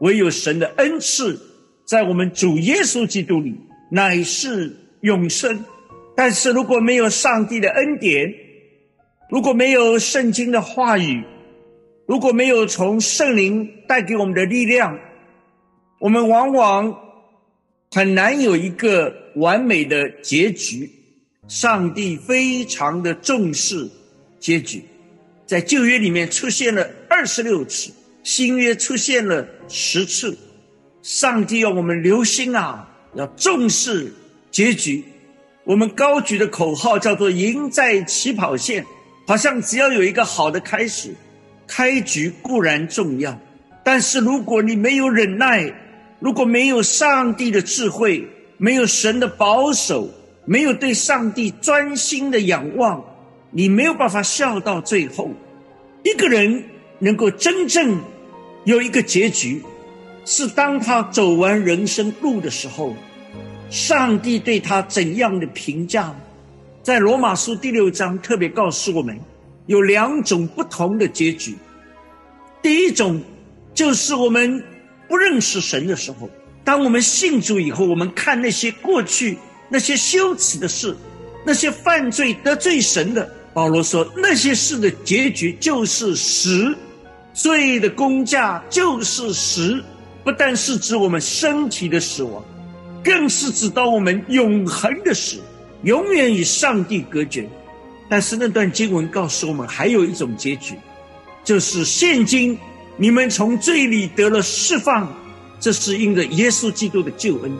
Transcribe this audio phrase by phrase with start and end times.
[0.00, 1.40] 唯有神的恩赐
[1.84, 3.54] 在我们主耶稣基督里
[3.90, 5.64] 乃是永生。
[6.16, 8.34] 但是如果没有上帝的恩典，
[9.30, 11.22] 如果没有圣经的话语，
[12.06, 14.98] 如果没有从圣灵带给我们的力量，
[16.00, 16.98] 我们往往
[17.90, 20.90] 很难有一个完美的结局。
[21.46, 23.88] 上帝非常的重视
[24.38, 24.82] 结局，
[25.46, 27.90] 在旧约里面出现了二十六次，
[28.22, 30.36] 新约出现了十次。
[31.02, 34.12] 上帝要我们留心啊，要重视
[34.50, 35.04] 结局。
[35.64, 38.84] 我们高举的口号叫做“赢在起跑线”，
[39.26, 41.14] 好像只要有一个好的开始，
[41.66, 43.38] 开局固然重要，
[43.84, 45.72] 但是如果你没有忍耐，
[46.20, 50.10] 如果没有上帝的智慧，没有神的保守，
[50.46, 53.04] 没有对上帝专心的仰望，
[53.50, 55.30] 你没有办法笑到最后。
[56.02, 56.64] 一个人
[56.98, 58.00] 能够真正
[58.64, 59.62] 有一个结局，
[60.24, 62.94] 是当他走完人生路的时候。
[63.70, 66.14] 上帝对他怎样的评价？
[66.82, 69.20] 在罗马书第六章特别告诉我们，
[69.66, 71.54] 有两种不同的结局。
[72.62, 73.20] 第一种，
[73.74, 74.64] 就是我们
[75.06, 76.30] 不认识神的时候，
[76.64, 79.36] 当我们信主以后，我们看那些过去
[79.68, 80.96] 那些羞耻的事，
[81.44, 86.74] 那些犯罪得罪神的，保罗说那些事的结局就是死，
[87.38, 89.80] 罪的工价就是死，
[90.24, 92.42] 不但是指我们身体的死亡。
[93.04, 95.38] 更是指到我们永恒的死，
[95.84, 97.48] 永远与上帝隔绝。
[98.10, 100.74] 但是那段经文告诉我们，还有一种结局，
[101.44, 102.58] 就是现今
[102.96, 105.08] 你们从罪里得了释放，
[105.60, 107.52] 这是因着耶稣基督的救恩，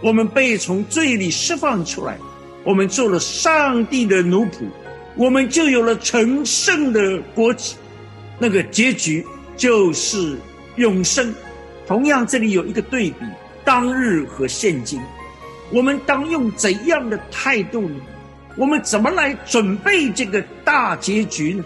[0.00, 2.16] 我们被从罪里释放出来，
[2.62, 4.64] 我们做了上帝的奴仆，
[5.16, 7.74] 我们就有了成圣的国籍，
[8.38, 9.24] 那个结局
[9.56, 10.38] 就是
[10.76, 11.34] 永生。
[11.86, 13.16] 同样，这里有一个对比。
[13.64, 15.00] 当日和现今，
[15.72, 17.96] 我们当用怎样的态度呢？
[18.56, 21.64] 我们怎么来准备这个大结局呢？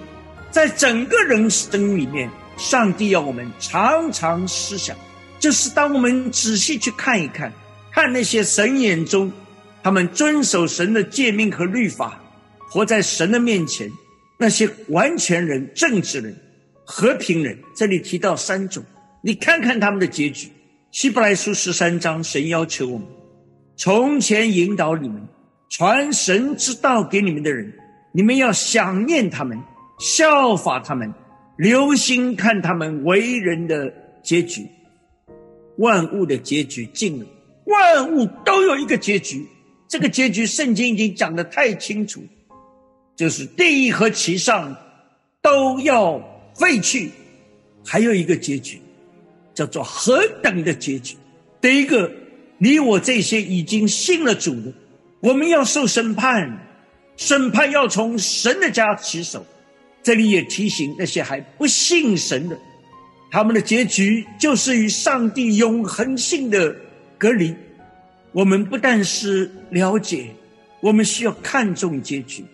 [0.51, 4.97] 在整个人生里面，上帝要我们常常思想，
[5.41, 7.53] 就是当我们仔细去看一看，
[7.93, 9.33] 看那些神眼中
[9.83, 12.21] 他们遵守神的诫命和律法，
[12.71, 13.91] 活在神的面前，
[14.37, 16.37] 那些完全人、正直人、
[16.91, 18.83] 和平人，这里提到三种，
[19.21, 20.51] 你看看他们的结局。
[20.91, 23.07] 希伯来书十三章，神要求我们：
[23.77, 25.21] 从前引导你们、
[25.69, 27.71] 传神之道给你们的人，
[28.13, 29.61] 你们要想念他们，
[29.99, 31.13] 效法他们，
[31.59, 34.67] 留心看他们为人的结局。
[35.77, 37.27] 万物的结局尽了，
[37.67, 39.47] 万物都有一个结局。
[39.87, 42.23] 这个结局，圣经已经讲得太清楚，
[43.15, 44.75] 就是地和其上
[45.43, 46.19] 都要
[46.59, 47.11] 废去，
[47.87, 48.83] 还有一个结局。
[49.55, 51.17] 叫做何等的结局！
[51.61, 52.09] 第一个，
[52.59, 54.73] 你我这些已经信了主的，
[55.19, 56.65] 我们要受审判，
[57.17, 59.45] 审判要从神的家起手。
[60.01, 62.57] 这里也提醒那些还不信神的，
[63.33, 66.77] 他们的结局就是与上帝永恒性的
[67.19, 67.53] 隔离。
[68.31, 70.29] 我们不但是了解，
[70.81, 72.45] 我们需要看重结局。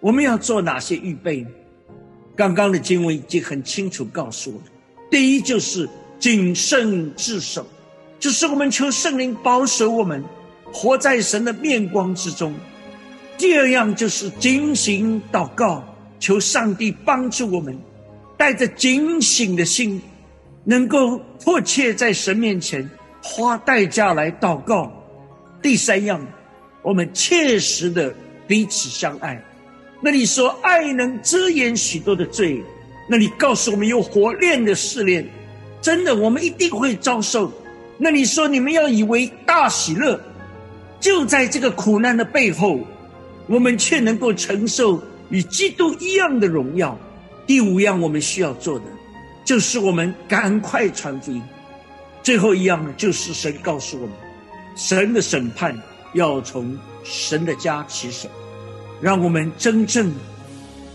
[0.00, 1.48] 我们要做哪些预备呢？
[2.36, 4.64] 刚刚的经文已经很清楚告诉我们：
[5.10, 5.88] 第一就是。
[6.22, 7.66] 谨慎自守，
[8.20, 10.22] 就是我们求圣灵保守我们，
[10.72, 12.54] 活在神的面光之中。
[13.36, 15.82] 第二样就是警醒祷告，
[16.20, 17.76] 求上帝帮助我们，
[18.36, 20.00] 带着警醒的心，
[20.62, 22.88] 能够迫切在神面前
[23.20, 24.92] 花代价来祷告。
[25.60, 26.24] 第三样，
[26.82, 28.14] 我们切实的
[28.46, 29.42] 彼此相爱。
[30.04, 32.60] 那你说爱能遮掩许多的罪，
[33.08, 35.26] 那你告诉我们有火炼的试炼。
[35.80, 37.52] 真的，我们一定会遭受。
[37.98, 40.20] 那你说，你们要以为大喜乐，
[41.00, 42.80] 就在这个苦难的背后，
[43.46, 45.00] 我们却能够承受
[45.30, 46.98] 与基督一样的荣耀。
[47.46, 48.84] 第五样，我们需要做的，
[49.44, 51.42] 就是我们赶快传福音。
[52.22, 54.14] 最后一样呢，就是神告诉我们，
[54.76, 55.76] 神的审判
[56.14, 58.28] 要从神的家起手，
[59.02, 60.10] 让我们真正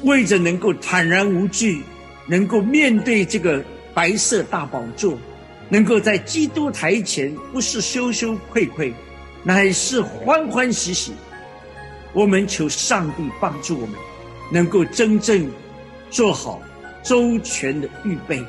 [0.01, 1.83] 为着能够坦然无惧，
[2.25, 3.63] 能够面对这个。
[3.97, 5.17] 白色大宝座，
[5.69, 8.93] 能够在基督台前，不是羞羞愧愧，
[9.41, 11.13] 乃是欢欢喜喜。
[12.13, 13.95] 我们求上帝帮助我们，
[14.51, 15.49] 能够真正
[16.11, 16.61] 做好
[17.01, 18.39] 周全的预备。